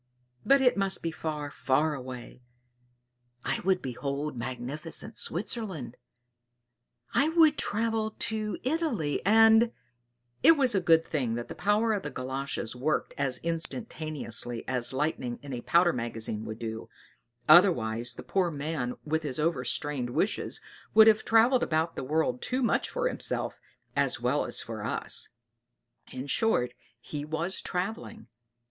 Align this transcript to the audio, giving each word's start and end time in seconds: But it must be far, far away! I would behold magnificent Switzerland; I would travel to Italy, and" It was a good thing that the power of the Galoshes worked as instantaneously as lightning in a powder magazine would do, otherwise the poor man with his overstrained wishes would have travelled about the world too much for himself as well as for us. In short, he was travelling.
But 0.43 0.61
it 0.61 0.77
must 0.77 1.03
be 1.03 1.11
far, 1.11 1.51
far 1.51 1.93
away! 1.93 2.41
I 3.45 3.59
would 3.59 3.83
behold 3.83 4.35
magnificent 4.35 5.15
Switzerland; 5.19 5.95
I 7.13 7.29
would 7.29 7.55
travel 7.55 8.15
to 8.17 8.57
Italy, 8.63 9.21
and" 9.23 9.71
It 10.41 10.53
was 10.53 10.73
a 10.73 10.81
good 10.81 11.05
thing 11.05 11.35
that 11.35 11.49
the 11.49 11.53
power 11.53 11.93
of 11.93 12.01
the 12.01 12.09
Galoshes 12.09 12.75
worked 12.75 13.13
as 13.15 13.37
instantaneously 13.43 14.67
as 14.67 14.91
lightning 14.91 15.37
in 15.43 15.53
a 15.53 15.61
powder 15.61 15.93
magazine 15.93 16.45
would 16.45 16.57
do, 16.57 16.89
otherwise 17.47 18.15
the 18.15 18.23
poor 18.23 18.49
man 18.49 18.95
with 19.05 19.21
his 19.21 19.37
overstrained 19.37 20.09
wishes 20.09 20.59
would 20.95 21.05
have 21.05 21.23
travelled 21.23 21.61
about 21.61 21.95
the 21.95 22.03
world 22.03 22.41
too 22.41 22.63
much 22.63 22.89
for 22.89 23.07
himself 23.07 23.61
as 23.95 24.19
well 24.19 24.45
as 24.45 24.63
for 24.63 24.83
us. 24.83 25.27
In 26.11 26.25
short, 26.25 26.73
he 26.99 27.23
was 27.23 27.61
travelling. 27.61 28.25